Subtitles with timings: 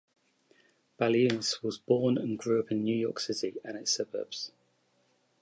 [0.99, 4.51] Baliunas was born and grew up in New York City and its suburbs.